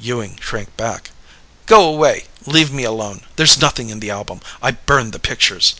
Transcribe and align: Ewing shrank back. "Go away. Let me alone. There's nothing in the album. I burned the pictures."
Ewing 0.00 0.38
shrank 0.40 0.74
back. 0.78 1.10
"Go 1.66 1.86
away. 1.86 2.24
Let 2.46 2.70
me 2.70 2.84
alone. 2.84 3.20
There's 3.36 3.60
nothing 3.60 3.90
in 3.90 4.00
the 4.00 4.08
album. 4.08 4.40
I 4.62 4.70
burned 4.70 5.12
the 5.12 5.18
pictures." 5.18 5.74